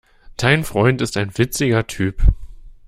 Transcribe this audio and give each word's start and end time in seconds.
Dein 0.35 0.63
Freund 0.63 0.99
ist 1.03 1.15
ein 1.15 1.37
witziger 1.37 1.85
Typ. 1.85 2.23